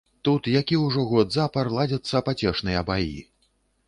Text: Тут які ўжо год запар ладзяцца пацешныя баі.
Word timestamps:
Тут 0.27 0.47
які 0.51 0.77
ўжо 0.83 1.03
год 1.11 1.35
запар 1.35 1.69
ладзяцца 1.75 2.21
пацешныя 2.31 2.81
баі. 2.89 3.21